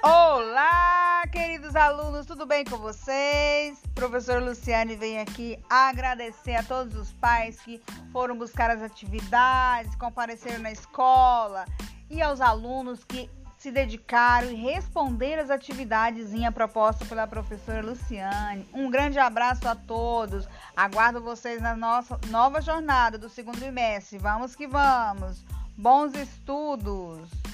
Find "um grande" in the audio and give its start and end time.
18.72-19.18